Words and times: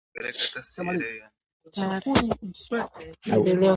kaunti 0.13 0.43
itapata 0.47 0.83
madarasa 0.83 1.31
thelathini 1.71 1.89
na 1.89 2.01
tatu 2.01 2.09
mapya 2.15 2.87
kupitia 2.87 3.39
mpango 3.39 3.53
huo 3.59 3.69